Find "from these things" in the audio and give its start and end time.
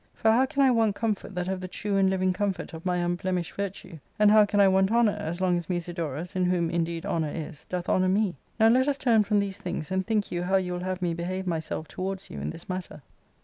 9.23-9.91